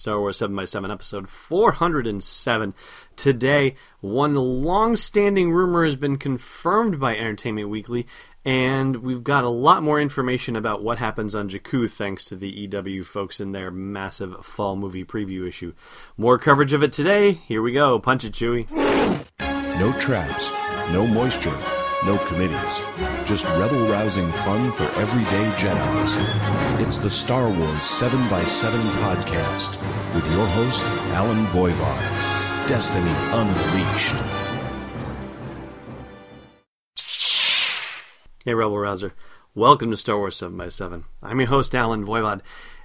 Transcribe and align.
Star 0.00 0.18
Wars 0.18 0.38
7 0.38 0.56
by 0.56 0.64
7 0.64 0.90
episode 0.90 1.28
407. 1.28 2.72
Today, 3.16 3.74
one 4.00 4.34
long 4.34 4.96
standing 4.96 5.52
rumor 5.52 5.84
has 5.84 5.94
been 5.94 6.16
confirmed 6.16 6.98
by 6.98 7.14
Entertainment 7.14 7.68
Weekly, 7.68 8.06
and 8.42 8.96
we've 8.96 9.22
got 9.22 9.44
a 9.44 9.50
lot 9.50 9.82
more 9.82 10.00
information 10.00 10.56
about 10.56 10.82
what 10.82 10.96
happens 10.96 11.34
on 11.34 11.50
Jakku 11.50 11.90
thanks 11.90 12.24
to 12.24 12.36
the 12.36 12.48
EW 12.48 13.04
folks 13.04 13.40
in 13.40 13.52
their 13.52 13.70
massive 13.70 14.42
fall 14.42 14.74
movie 14.74 15.04
preview 15.04 15.46
issue. 15.46 15.74
More 16.16 16.38
coverage 16.38 16.72
of 16.72 16.82
it 16.82 16.94
today. 16.94 17.32
Here 17.32 17.60
we 17.60 17.72
go. 17.72 17.98
Punch 17.98 18.24
it, 18.24 18.32
Chewie. 18.32 18.70
No 19.78 19.92
traps, 20.00 20.50
no 20.94 21.06
moisture, 21.06 21.58
no 22.06 22.16
committees. 22.26 23.09
Just 23.24 23.44
rebel 23.58 23.86
rousing 23.86 24.28
fun 24.28 24.72
for 24.72 24.84
everyday 25.00 25.44
Jedi's. 25.56 26.86
It's 26.86 26.98
the 26.98 27.10
Star 27.10 27.44
Wars 27.44 27.80
7x7 27.80 28.70
podcast 29.02 30.14
with 30.14 30.26
your 30.32 30.46
host, 30.46 30.84
Allen 31.12 31.44
Voivod. 31.46 32.68
Destiny 32.68 33.12
Unleashed. 33.32 34.16
Hey, 38.44 38.54
Rebel 38.54 38.78
Rouser. 38.78 39.12
Welcome 39.54 39.90
to 39.90 39.96
Star 39.96 40.16
Wars 40.16 40.36
7 40.36 40.56
by 40.56 40.68
7 40.68 41.04
I'm 41.22 41.40
your 41.40 41.48
host, 41.48 41.74
Allen 41.74 42.04
Voivod. 42.04 42.40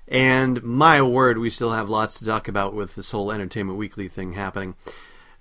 And 0.07 0.61
my 0.61 1.01
word, 1.01 1.37
we 1.37 1.49
still 1.49 1.71
have 1.71 1.89
lots 1.89 2.19
to 2.19 2.25
talk 2.25 2.47
about 2.47 2.75
with 2.75 2.95
this 2.95 3.11
whole 3.11 3.31
Entertainment 3.31 3.79
Weekly 3.79 4.07
thing 4.07 4.33
happening. 4.33 4.75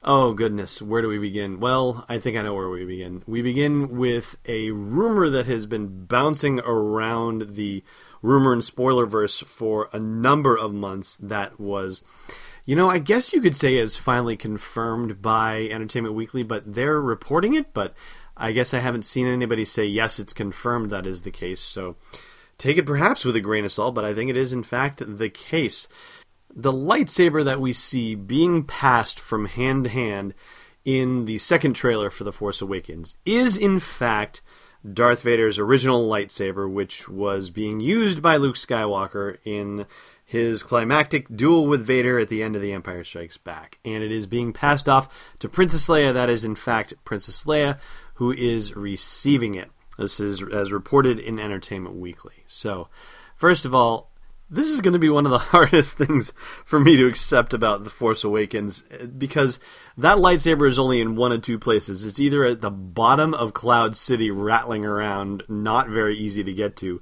Oh, 0.07 0.35
goodness. 0.35 0.83
Where 0.83 1.01
do 1.01 1.09
we 1.09 1.17
begin? 1.17 1.61
Well, 1.61 2.05
I 2.11 2.19
think 2.19 2.37
I 2.37 2.43
know 2.43 2.53
where 2.53 2.69
we 2.69 2.85
begin. 2.85 3.23
We 3.27 3.41
begin 3.41 3.97
with 3.97 4.37
a 4.45 4.71
rumor 4.71 5.31
that 5.31 5.47
has 5.47 5.65
been 5.65 6.05
bouncing 6.05 6.61
around 6.61 7.55
the 7.55 7.83
rumor 8.21 8.53
and 8.53 8.63
spoiler 8.63 9.07
verse 9.07 9.39
for 9.39 9.89
a 9.95 9.99
number 9.99 10.59
of 10.59 10.75
months 10.75 11.17
that 11.17 11.59
was. 11.59 12.03
You 12.67 12.77
know, 12.77 12.91
I 12.91 12.99
guess 12.99 13.33
you 13.33 13.41
could 13.41 13.57
say 13.57 13.77
is 13.77 13.97
finally 13.97 14.37
confirmed 14.37 15.23
by 15.23 15.69
Entertainment 15.71 16.15
Weekly, 16.15 16.43
but 16.43 16.75
they're 16.75 17.01
reporting 17.01 17.55
it. 17.55 17.73
But 17.73 17.95
I 18.37 18.53
guess 18.53 18.75
I 18.75 18.81
haven't 18.81 19.07
seen 19.07 19.27
anybody 19.27 19.65
say, 19.65 19.87
yes, 19.87 20.19
it's 20.21 20.35
confirmed 20.35 20.91
that 20.91 21.07
is 21.07 21.23
the 21.23 21.31
case. 21.31 21.63
So 21.63 21.97
take 22.59 22.77
it 22.77 22.85
perhaps 22.85 23.25
with 23.25 23.37
a 23.37 23.41
grain 23.41 23.65
of 23.65 23.73
salt, 23.73 23.95
but 23.95 24.05
I 24.05 24.13
think 24.13 24.29
it 24.29 24.37
is, 24.37 24.53
in 24.53 24.65
fact, 24.65 25.03
the 25.17 25.31
case 25.31 25.89
the 26.55 26.73
lightsaber 26.73 27.45
that 27.45 27.61
we 27.61 27.73
see 27.73 28.15
being 28.15 28.65
passed 28.65 29.19
from 29.19 29.47
hand 29.47 29.85
to 29.85 29.91
hand 29.91 30.35
in 30.85 31.25
the 31.25 31.39
second 31.39 31.75
trailer 31.75 32.11
for 32.11 32.25
The 32.25 32.33
Force 32.33 32.61
Awakens 32.61 33.17
is, 33.25 33.57
in 33.57 33.81
fact, 33.81 34.43
Darth 34.91 35.23
Vader's 35.23 35.59
original 35.59 36.09
lightsaber, 36.09 36.71
which 36.71 37.09
was 37.09 37.51
being 37.51 37.81
used 37.81 38.21
by 38.21 38.37
Luke 38.37 38.57
Skywalker 38.57 39.39
in 39.45 39.87
his 40.25 40.63
climactic 40.63 41.35
duel 41.35 41.67
with 41.67 41.87
Vader 41.87 42.19
at 42.19 42.29
the 42.29 42.43
end 42.43 42.55
of 42.55 42.63
The 42.63 42.73
Empire 42.73 43.03
Strikes 43.03 43.39
Back. 43.39 43.79
And 43.85 44.03
it 44.03 44.13
is 44.13 44.27
being 44.27 44.53
passed 44.53 44.89
off 44.89 45.09
to 45.39 45.49
Princess 45.49 45.89
Leia. 45.89 46.13
That 46.13 46.31
is, 46.31 46.45
in 46.45 46.55
fact, 46.55 46.95
Princess 47.05 47.45
Leia 47.45 47.79
who 48.15 48.33
is 48.33 48.77
receiving 48.77 49.55
it. 49.55 49.71
This 49.99 50.19
is 50.19 50.43
as 50.43 50.73
reported 50.73 51.19
in 51.19 51.39
Entertainment 51.39 51.97
Weekly. 51.97 52.45
So, 52.47 52.89
first 53.37 53.65
of 53.65 53.75
all, 53.75 54.11
this 54.51 54.69
is 54.69 54.81
going 54.81 54.93
to 54.93 54.99
be 54.99 55.09
one 55.09 55.27
of 55.27 55.33
the 55.33 55.39
hardest 55.51 55.97
things 55.97 56.33
for 56.65 56.79
me 56.79 56.97
to 56.97 57.07
accept 57.07 57.53
about 57.53 57.85
The 57.85 57.91
Force 57.91 58.25
Awakens 58.25 58.83
because 59.17 59.59
that 59.97 60.19
lightsaber 60.19 60.69
is 60.69 60.79
only 60.79 61.01
in 61.01 61.17
one 61.17 61.33
of 61.33 61.43
two 61.43 61.59
places. 61.59 62.05
It's 62.05 62.21
either 62.21 62.45
at 62.45 62.61
the 62.61 62.71
bottom 62.71 63.35
of 63.35 63.55
Cloud 63.55 63.97
City 63.97 64.31
rattling 64.31 64.85
around, 64.85 65.43
not 65.49 65.89
very 65.89 66.17
easy 66.17 66.45
to 66.45 66.53
get 66.53 66.77
to, 66.77 67.01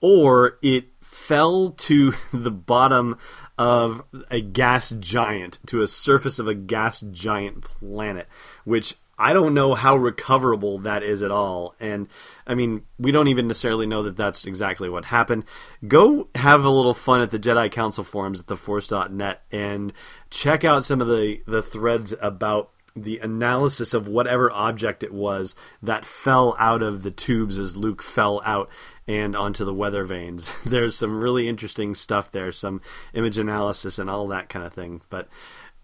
or 0.00 0.58
it 0.62 0.88
fell 1.00 1.70
to 1.70 2.14
the 2.32 2.50
bottom 2.50 3.18
of 3.56 4.02
a 4.30 4.40
gas 4.40 4.90
giant, 4.98 5.58
to 5.66 5.82
a 5.82 5.88
surface 5.88 6.38
of 6.38 6.48
a 6.48 6.54
gas 6.54 7.00
giant 7.00 7.62
planet, 7.62 8.28
which 8.64 8.96
I 9.18 9.32
don't 9.32 9.54
know 9.54 9.74
how 9.74 9.96
recoverable 9.96 10.78
that 10.80 11.02
is 11.02 11.22
at 11.22 11.30
all. 11.30 11.74
And 11.78 12.08
I 12.46 12.54
mean, 12.54 12.82
we 12.98 13.12
don't 13.12 13.28
even 13.28 13.48
necessarily 13.48 13.86
know 13.86 14.02
that 14.02 14.16
that's 14.16 14.46
exactly 14.46 14.88
what 14.88 15.06
happened. 15.06 15.44
Go 15.86 16.28
have 16.34 16.64
a 16.64 16.70
little 16.70 16.94
fun 16.94 17.20
at 17.20 17.30
the 17.30 17.38
Jedi 17.38 17.70
Council 17.70 18.04
forums 18.04 18.40
at 18.40 18.46
theforce.net 18.46 19.42
and 19.52 19.92
check 20.30 20.64
out 20.64 20.84
some 20.84 21.00
of 21.00 21.08
the, 21.08 21.42
the 21.46 21.62
threads 21.62 22.14
about 22.20 22.70
the 22.96 23.18
analysis 23.18 23.92
of 23.92 24.06
whatever 24.06 24.52
object 24.52 25.02
it 25.02 25.12
was 25.12 25.56
that 25.82 26.06
fell 26.06 26.54
out 26.58 26.80
of 26.80 27.02
the 27.02 27.10
tubes 27.10 27.58
as 27.58 27.76
Luke 27.76 28.02
fell 28.02 28.40
out 28.44 28.68
and 29.06 29.34
onto 29.34 29.64
the 29.64 29.74
weather 29.74 30.04
vanes. 30.04 30.50
There's 30.64 30.96
some 30.96 31.20
really 31.20 31.48
interesting 31.48 31.94
stuff 31.94 32.30
there, 32.30 32.52
some 32.52 32.80
image 33.12 33.38
analysis 33.38 33.98
and 33.98 34.08
all 34.08 34.28
that 34.28 34.48
kind 34.48 34.64
of 34.64 34.72
thing. 34.72 35.02
But 35.10 35.28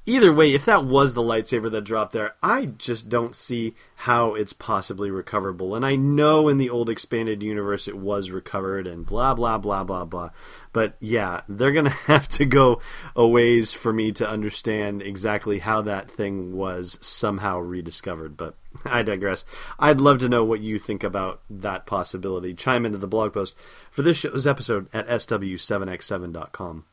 either 0.06 0.32
way, 0.32 0.54
if 0.54 0.64
that 0.64 0.84
was 0.84 1.14
the 1.14 1.22
lightsaber 1.22 1.70
that 1.70 1.82
dropped 1.82 2.12
there, 2.12 2.34
I 2.42 2.66
just 2.66 3.08
don't 3.08 3.36
see 3.36 3.74
how 3.96 4.34
it's 4.34 4.52
possibly 4.52 5.10
recoverable. 5.10 5.74
And 5.74 5.84
I 5.84 5.96
know 5.96 6.48
in 6.48 6.56
the 6.58 6.70
old 6.70 6.88
expanded 6.88 7.42
universe 7.42 7.86
it 7.86 7.98
was 7.98 8.30
recovered 8.30 8.86
and 8.86 9.04
blah, 9.04 9.34
blah, 9.34 9.58
blah, 9.58 9.84
blah, 9.84 10.04
blah. 10.04 10.30
But 10.72 10.96
yeah, 11.00 11.42
they're 11.48 11.72
going 11.72 11.84
to 11.90 11.90
have 11.90 12.28
to 12.28 12.44
go 12.44 12.80
a 13.14 13.26
ways 13.26 13.72
for 13.72 13.92
me 13.92 14.12
to 14.12 14.28
understand 14.28 15.02
exactly 15.02 15.58
how 15.58 15.82
that 15.82 16.10
thing 16.10 16.56
was 16.56 16.98
somehow 17.00 17.58
rediscovered. 17.58 18.36
But 18.36 18.54
I 18.84 19.02
digress. 19.02 19.44
I'd 19.78 20.00
love 20.00 20.18
to 20.20 20.28
know 20.28 20.44
what 20.44 20.60
you 20.60 20.78
think 20.78 21.04
about 21.04 21.42
that 21.50 21.86
possibility. 21.86 22.54
Chime 22.54 22.86
into 22.86 22.98
the 22.98 23.06
blog 23.06 23.34
post 23.34 23.54
for 23.90 24.02
this 24.02 24.16
show's 24.16 24.46
episode 24.46 24.88
at 24.92 25.08
sw7x7.com. 25.08 26.84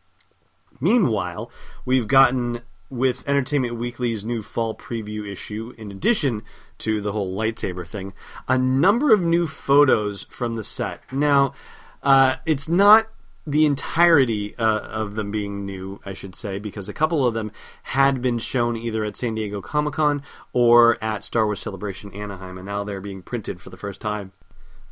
Meanwhile, 0.80 1.50
we've 1.86 2.08
gotten 2.08 2.62
with 2.90 3.28
Entertainment 3.28 3.76
Weekly's 3.76 4.24
new 4.24 4.42
fall 4.42 4.76
preview 4.76 5.30
issue, 5.30 5.74
in 5.78 5.92
addition 5.92 6.44
to 6.80 7.02
the 7.02 7.12
whole 7.12 7.36
lightsaber 7.36 7.88
thing, 7.88 8.14
a 8.48 8.58
number 8.58 9.14
of 9.14 9.22
new 9.22 9.48
photos 9.48 10.24
from 10.24 10.56
the 10.56 10.64
set. 10.64 11.02
Now, 11.12 11.54
uh, 12.04 12.36
it's 12.46 12.70
not 12.70 13.08
the 13.46 13.66
entirety 13.66 14.56
uh, 14.58 14.80
of 14.80 15.16
them 15.16 15.32
being 15.32 15.66
new, 15.66 16.02
I 16.06 16.14
should 16.14 16.36
say, 16.36 16.60
because 16.60 16.90
a 16.90 16.94
couple 16.94 17.26
of 17.26 17.34
them 17.34 17.52
had 17.84 18.22
been 18.22 18.40
shown 18.40 18.76
either 18.76 19.06
at 19.06 19.16
San 19.16 19.36
Diego 19.36 19.62
Comic 19.62 19.94
Con 19.94 20.22
or 20.52 21.02
at 21.02 21.24
Star 21.24 21.46
Wars 21.46 21.62
Celebration 21.62 22.14
Anaheim, 22.14 22.58
and 22.58 22.66
now 22.66 22.84
they're 22.84 23.00
being 23.00 23.22
printed 23.22 23.62
for 23.62 23.70
the 23.70 23.78
first 23.78 24.02
time. 24.02 24.34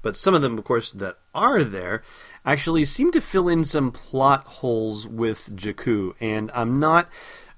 But 0.02 0.16
some 0.16 0.34
of 0.34 0.42
them, 0.42 0.58
of 0.58 0.64
course, 0.64 0.92
that 0.92 1.18
are 1.34 1.64
there 1.64 2.04
actually 2.46 2.86
seem 2.86 3.12
to 3.12 3.20
fill 3.20 3.50
in 3.50 3.64
some 3.64 3.92
plot 3.92 4.46
holes 4.46 5.06
with 5.08 5.50
Jakku, 5.56 6.14
and 6.22 6.50
I'm 6.54 6.80
not 6.80 7.10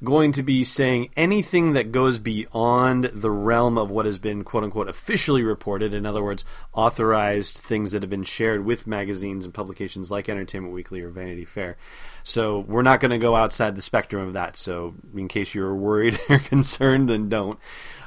going 0.03 0.31
to 0.31 0.44
be 0.44 0.63
saying 0.63 1.09
anything 1.18 1.74
that 1.74 1.91
goes 1.91 2.19
beyond 2.19 3.09
the 3.13 3.31
realm 3.31 3.78
of 3.78 3.90
what 3.90 4.06
has 4.06 4.19
been 4.19 4.44
quote 4.44 4.63
unquote 4.63 4.88
officially 4.88 5.44
reported. 5.44 5.94
In 5.94 6.06
other 6.06 6.24
words, 6.24 6.46
authorized 6.74 7.58
things 7.58 7.91
that 7.91 8.03
have 8.03 8.09
been 8.09 8.24
shared 8.24 8.63
with 8.63 8.88
magazines 8.88 9.46
and 9.46 9.53
publications 9.53 10.12
like 10.12 10.30
Entertainment 10.30 10.74
Weekly 10.74 11.02
or 11.02 11.09
Vanity 11.09 11.46
Fair. 11.46 11.78
So 12.24 12.59
we're 12.59 12.84
not 12.84 13.00
going 13.00 13.12
to 13.12 13.18
go 13.18 13.36
outside 13.36 13.75
the 13.75 13.81
spectrum 13.81 14.28
of 14.28 14.34
that. 14.34 14.57
So 14.57 14.94
in 15.16 15.28
case 15.28 15.56
you're 15.56 15.75
worried 15.75 16.19
or 16.30 16.40
concerned, 16.40 17.09
then 17.09 17.30
don't. 17.30 17.59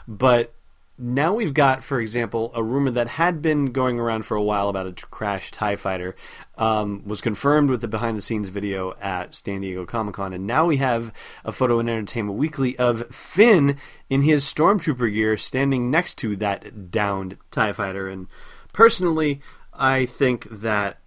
But 0.07 0.55
now 1.01 1.33
we've 1.33 1.55
got, 1.55 1.83
for 1.83 1.99
example, 1.99 2.53
a 2.55 2.63
rumor 2.63 2.91
that 2.91 3.09
had 3.09 3.41
been 3.41 3.73
going 3.73 3.99
around 3.99 4.27
for 4.27 4.37
a 4.37 4.43
while 4.43 4.69
about 4.69 4.87
a 4.87 4.93
crashed 5.07 5.55
TIE 5.55 5.77
fighter, 5.77 6.15
um, 6.59 7.03
was 7.07 7.23
confirmed 7.23 7.71
with 7.71 7.81
the 7.81 7.89
behind 7.89 8.19
the 8.19 8.23
scenes 8.23 8.51
video 8.51 8.95
at 9.01 9.35
San 9.35 9.63
Diego 9.63 9.87
Comic 9.87 10.15
Con, 10.15 10.35
and 10.35 10.47
now 10.47 10.67
we 10.67 10.77
have 10.77 11.13
a 11.43 11.53
photo 11.53 11.79
in 11.79 11.89
Entertainment 11.89 12.39
Weekly 12.39 12.79
of 12.79 13.07
Finn 13.15 13.79
in 14.11 14.23
his 14.23 14.45
Stormtrooper 14.45 15.13
gear 15.13 15.39
standing 15.39 15.91
next 15.91 16.17
to 16.19 16.37
that 16.37 16.91
downed 16.91 17.39
TIE 17.51 17.73
fighter. 17.73 18.07
And 18.07 18.27
personally, 18.75 19.41
I 19.73 20.05
think 20.05 20.49
that 20.51 20.99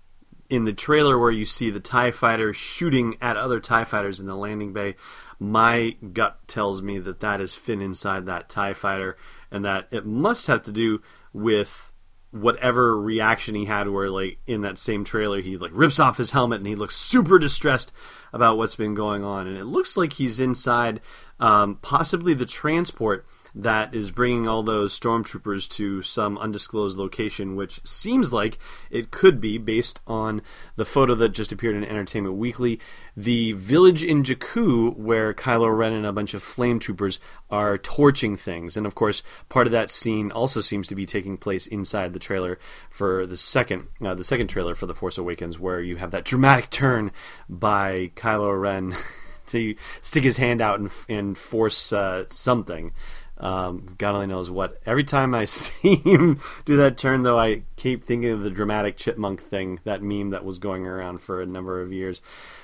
in 0.49 0.65
the 0.65 0.73
trailer 0.73 1.19
where 1.19 1.31
you 1.31 1.45
see 1.45 1.69
the 1.69 1.79
TIE 1.79 2.11
fighter 2.11 2.51
shooting 2.51 3.15
at 3.21 3.37
other 3.37 3.59
TIE 3.59 3.83
fighters 3.83 4.19
in 4.19 4.25
the 4.25 4.35
landing 4.35 4.73
bay, 4.73 4.95
my 5.39 5.95
gut 6.13 6.47
tells 6.47 6.81
me 6.81 6.97
that 6.99 7.19
that 7.19 7.41
is 7.41 7.55
Finn 7.55 7.81
inside 7.81 8.25
that 8.25 8.49
TIE 8.49 8.73
fighter 8.73 9.17
and 9.53 9.63
that 9.63 9.87
it 9.91 10.05
must 10.05 10.47
have 10.47 10.63
to 10.63 10.71
do 10.71 11.01
with 11.31 11.93
whatever 12.31 12.99
reaction 12.99 13.53
he 13.53 13.65
had 13.65 13.87
where 13.87 14.09
like 14.09 14.39
in 14.47 14.61
that 14.61 14.79
same 14.79 15.03
trailer 15.03 15.39
he 15.39 15.55
like 15.55 15.69
rips 15.71 15.99
off 15.99 16.17
his 16.17 16.31
helmet 16.31 16.57
and 16.57 16.65
he 16.65 16.73
looks 16.73 16.97
super 16.97 17.37
distressed 17.37 17.91
about 18.33 18.57
what's 18.57 18.75
been 18.75 18.95
going 18.95 19.23
on. 19.23 19.47
And 19.47 19.55
it 19.55 19.65
looks 19.65 19.95
like 19.95 20.13
he's 20.13 20.39
inside 20.39 20.99
um, 21.39 21.77
possibly 21.83 22.33
the 22.33 22.47
transport 22.47 23.25
that 23.55 23.93
is 23.93 24.09
bringing 24.11 24.47
all 24.47 24.63
those 24.63 24.97
stormtroopers 24.97 25.69
to 25.69 26.01
some 26.01 26.37
undisclosed 26.37 26.97
location, 26.97 27.55
which 27.55 27.79
seems 27.83 28.33
like 28.33 28.57
it 28.89 29.11
could 29.11 29.39
be 29.39 29.57
based 29.57 29.99
on 30.07 30.41
the 30.75 30.85
photo 30.85 31.13
that 31.15 31.29
just 31.29 31.51
appeared 31.51 31.75
in 31.75 31.83
Entertainment 31.83 32.35
Weekly. 32.35 32.79
The 33.15 33.51
village 33.53 34.03
in 34.03 34.23
Jakku, 34.23 34.95
where 34.95 35.33
Kylo 35.33 35.75
Ren 35.75 35.93
and 35.93 36.05
a 36.05 36.11
bunch 36.13 36.33
of 36.33 36.41
flame 36.41 36.79
troopers 36.79 37.19
are 37.49 37.77
torching 37.77 38.35
things. 38.37 38.75
And 38.75 38.87
of 38.87 38.95
course, 38.95 39.21
part 39.49 39.67
of 39.67 39.71
that 39.71 39.91
scene 39.91 40.31
also 40.31 40.61
seems 40.61 40.87
to 40.87 40.95
be 40.95 41.05
taking 41.05 41.37
place 41.37 41.67
inside 41.67 42.13
the 42.13 42.19
trailer 42.19 42.57
for 42.89 43.27
the 43.27 43.37
second, 43.37 43.87
uh, 44.01 44.15
the 44.15 44.23
second 44.23 44.47
trailer 44.47 44.73
for 44.73 44.87
The 44.87 44.95
Force 44.95 45.17
Awakens, 45.17 45.59
where 45.59 45.79
you 45.79 45.97
have 45.97 46.11
that 46.11 46.25
dramatic 46.25 46.69
turn 46.69 47.11
by 47.47 48.11
Kylo 48.15 48.59
Ren. 48.59 48.95
to 49.47 49.75
stick 50.01 50.23
his 50.23 50.37
hand 50.37 50.61
out 50.61 50.79
and, 50.79 50.89
and 51.09 51.37
force 51.37 51.91
uh, 51.93 52.23
something. 52.29 52.91
Um, 53.37 53.95
God 53.97 54.15
only 54.15 54.27
knows 54.27 54.49
what. 54.49 54.81
Every 54.85 55.03
time 55.03 55.33
I 55.33 55.45
see 55.45 55.95
him 55.95 56.39
do 56.65 56.77
that 56.77 56.97
turn, 56.97 57.23
though, 57.23 57.39
I 57.39 57.63
keep 57.75 58.03
thinking 58.03 58.31
of 58.31 58.41
the 58.41 58.49
dramatic 58.49 58.97
chipmunk 58.97 59.41
thing, 59.41 59.79
that 59.83 60.01
meme 60.01 60.29
that 60.31 60.45
was 60.45 60.59
going 60.59 60.85
around 60.85 61.19
for 61.19 61.41
a 61.41 61.45
number 61.45 61.81
of 61.81 61.91
years. 61.91 62.21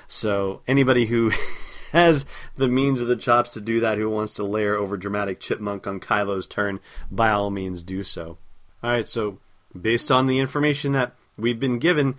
So 0.07 0.62
anybody 0.68 1.07
who 1.07 1.31
has 1.92 2.25
the 2.56 2.68
means 2.68 3.01
of 3.01 3.07
the 3.07 3.16
chops 3.16 3.50
to 3.51 3.62
do 3.62 3.80
that, 3.80 3.98
who 3.98 4.10
wants 4.10 4.33
to 4.33 4.44
layer 4.44 4.75
over 4.75 4.98
dramatic 4.98 5.39
chipmunk 5.39 5.88
on 5.88 6.00
Kylo's 6.00 6.48
turn, 6.48 6.80
by 7.12 7.30
all 7.30 7.50
means 7.50 7.83
do 7.83 8.04
so. 8.04 8.38
All 8.81 8.92
right, 8.92 9.07
so 9.07 9.39
based 9.80 10.12
on 10.12 10.27
the 10.27 10.39
information 10.39 10.94
that 10.94 11.13
we've 11.38 11.60
been 11.60 11.80
given 11.80 12.16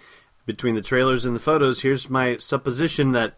between 0.47 0.75
the 0.75 0.83
trailers 0.83 1.25
and 1.25 1.35
the 1.35 1.41
photos, 1.41 1.83
here's 1.83 2.11
my 2.11 2.37
supposition 2.37 3.13
that 3.13 3.35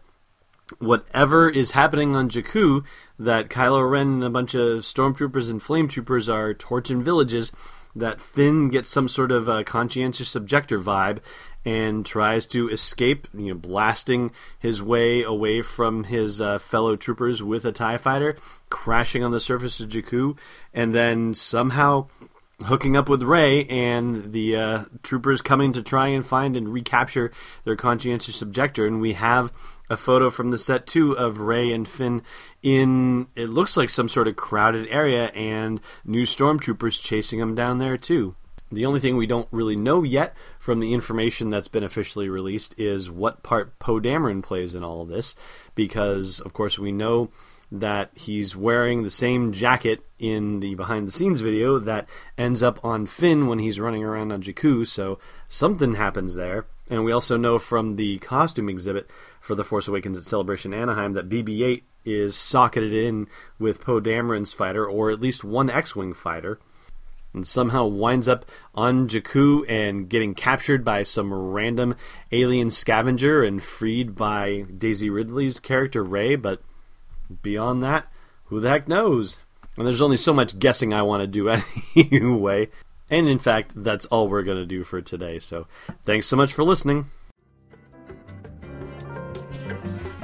whatever 0.79 1.49
is 1.49 1.71
happening 1.71 2.15
on 2.15 2.29
Jakku, 2.29 2.83
that 3.19 3.49
Kylo 3.49 3.89
Ren 3.89 4.07
and 4.07 4.23
a 4.23 4.29
bunch 4.29 4.53
of 4.53 4.79
stormtroopers 4.79 5.49
and 5.49 5.61
flame 5.61 5.87
troopers 5.87 6.27
are 6.29 6.53
torching 6.53 7.03
villages, 7.03 7.51
that 7.95 8.21
Finn 8.21 8.69
gets 8.69 8.89
some 8.89 9.07
sort 9.07 9.31
of 9.31 9.65
conscientious 9.65 10.35
objector 10.35 10.79
vibe 10.79 11.19
and 11.65 12.05
tries 12.05 12.45
to 12.47 12.69
escape, 12.69 13.27
you 13.33 13.49
know, 13.49 13.55
blasting 13.55 14.31
his 14.59 14.81
way 14.81 15.23
away 15.23 15.61
from 15.61 16.05
his 16.05 16.41
uh, 16.41 16.57
fellow 16.57 16.95
troopers 16.95 17.41
with 17.41 17.65
a 17.65 17.71
TIE 17.71 17.97
fighter, 17.97 18.35
crashing 18.69 19.23
on 19.23 19.31
the 19.31 19.39
surface 19.39 19.79
of 19.79 19.89
Jakku, 19.89 20.37
and 20.73 20.93
then 20.93 21.33
somehow 21.33 22.07
hooking 22.65 22.97
up 22.97 23.09
with 23.09 23.23
Rey 23.23 23.65
and 23.65 24.31
the 24.31 24.55
uh, 24.55 24.85
troopers 25.03 25.41
coming 25.41 25.73
to 25.73 25.81
try 25.81 26.07
and 26.07 26.25
find 26.25 26.55
and 26.55 26.71
recapture 26.71 27.31
their 27.63 27.75
conscientious 27.75 28.41
objector. 28.41 28.85
And 28.85 29.01
we 29.01 29.13
have 29.13 29.51
a 29.89 29.97
photo 29.97 30.29
from 30.29 30.51
the 30.51 30.57
set 30.57 30.87
too 30.87 31.11
of 31.17 31.39
Rey 31.39 31.71
and 31.71 31.87
Finn 31.87 32.21
in 32.61 33.27
it 33.35 33.49
looks 33.49 33.75
like 33.75 33.89
some 33.89 34.09
sort 34.09 34.27
of 34.27 34.35
crowded 34.35 34.87
area 34.89 35.27
and 35.27 35.81
new 36.05 36.23
stormtroopers 36.23 37.01
chasing 37.01 37.39
them 37.39 37.55
down 37.55 37.79
there 37.79 37.97
too. 37.97 38.35
The 38.71 38.85
only 38.85 38.99
thing 38.99 39.17
we 39.17 39.27
don't 39.27 39.47
really 39.51 39.75
know 39.75 40.01
yet 40.03 40.35
from 40.59 40.79
the 40.79 40.93
information 40.93 41.49
that's 41.49 41.67
been 41.67 41.83
officially 41.83 42.27
released 42.27 42.73
is 42.79 43.11
what 43.11 43.43
part 43.43 43.77
Poe 43.77 43.99
Dameron 43.99 44.41
plays 44.41 44.73
in 44.73 44.83
all 44.83 45.01
of 45.01 45.09
this, 45.09 45.35
because 45.75 46.39
of 46.39 46.53
course 46.53 46.79
we 46.79 46.91
know 46.91 47.29
that 47.71 48.11
he's 48.15 48.55
wearing 48.55 49.01
the 49.03 49.11
same 49.11 49.51
jacket 49.51 50.05
in 50.19 50.59
the 50.59 50.75
behind 50.75 51.07
the 51.07 51.11
scenes 51.11 51.41
video 51.41 51.79
that 51.79 52.07
ends 52.37 52.61
up 52.63 52.83
on 52.83 53.05
Finn 53.05 53.47
when 53.47 53.59
he's 53.59 53.79
running 53.79 54.03
around 54.03 54.31
on 54.31 54.43
Jakku, 54.43 54.87
so 54.87 55.19
something 55.47 55.95
happens 55.95 56.35
there. 56.35 56.65
And 56.89 57.05
we 57.05 57.11
also 57.11 57.37
know 57.37 57.57
from 57.57 57.95
the 57.95 58.17
costume 58.19 58.69
exhibit 58.69 59.09
for 59.39 59.55
The 59.55 59.63
Force 59.63 59.87
Awakens 59.87 60.17
at 60.17 60.25
Celebration 60.25 60.73
Anaheim 60.73 61.13
that 61.13 61.29
BB 61.29 61.61
8 61.61 61.83
is 62.05 62.35
socketed 62.35 62.93
in 62.93 63.27
with 63.57 63.81
Poe 63.81 64.01
Dameron's 64.01 64.53
fighter, 64.53 64.85
or 64.85 65.09
at 65.09 65.21
least 65.21 65.43
one 65.43 65.69
X 65.69 65.95
Wing 65.95 66.13
fighter, 66.13 66.59
and 67.33 67.47
somehow 67.47 67.85
winds 67.85 68.27
up 68.27 68.45
on 68.75 69.07
Jakku 69.07 69.63
and 69.69 70.09
getting 70.09 70.33
captured 70.33 70.83
by 70.83 71.03
some 71.03 71.33
random 71.33 71.95
alien 72.31 72.69
scavenger 72.69 73.43
and 73.43 73.63
freed 73.63 74.15
by 74.15 74.65
Daisy 74.77 75.09
Ridley's 75.09 75.59
character 75.59 76.03
Rey, 76.03 76.35
but 76.35 76.61
beyond 77.41 77.81
that, 77.83 78.07
who 78.45 78.59
the 78.59 78.69
heck 78.69 78.87
knows? 78.87 79.37
And 79.77 79.87
there's 79.87 80.01
only 80.01 80.17
so 80.17 80.33
much 80.33 80.59
guessing 80.59 80.93
I 80.93 81.01
want 81.01 81.21
to 81.21 81.27
do 81.27 81.49
anyway. 81.95 82.69
And 83.13 83.29
in 83.29 83.37
fact, 83.37 83.73
that's 83.75 84.07
all 84.07 84.27
we're 84.27 84.41
going 84.41 84.57
to 84.57 84.65
do 84.65 84.83
for 84.83 84.99
today. 84.99 85.37
So 85.37 85.67
thanks 86.03 86.25
so 86.25 86.35
much 86.35 86.51
for 86.51 86.63
listening. 86.63 87.11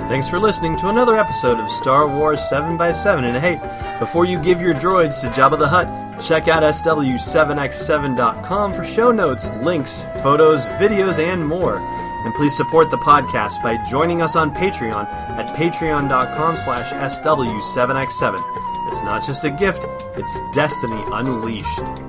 Thanks 0.10 0.28
for 0.28 0.40
listening 0.40 0.76
to 0.78 0.90
another 0.90 1.16
episode 1.16 1.60
of 1.60 1.70
Star 1.70 2.08
Wars 2.08 2.40
7x7. 2.40 3.26
And 3.26 3.38
hey, 3.38 3.62
before 4.00 4.26
you 4.26 4.42
give 4.42 4.60
your 4.60 4.74
droids 4.74 5.22
to 5.22 5.28
Jabba 5.28 5.60
the 5.60 5.68
Hutt, 5.68 5.86
check 6.20 6.48
out 6.48 6.64
SW7x7.com 6.64 8.74
for 8.74 8.84
show 8.84 9.12
notes, 9.12 9.52
links, 9.62 10.02
photos, 10.24 10.66
videos, 10.82 11.20
and 11.20 11.48
more. 11.48 11.78
And 11.78 12.34
please 12.34 12.58
support 12.58 12.90
the 12.90 12.98
podcast 12.98 13.62
by 13.62 13.78
joining 13.86 14.24
us 14.24 14.36
on 14.36 14.52
Patreon 14.52 15.06
at 15.06 15.56
patreon.com 15.56 16.58
slash 16.58 16.92
SW7x7. 16.92 18.42
It's 18.88 19.04
not 19.04 19.24
just 19.24 19.44
a 19.44 19.52
gift, 19.52 19.86
it's 20.16 20.40
destiny 20.56 21.04
unleashed. 21.12 22.09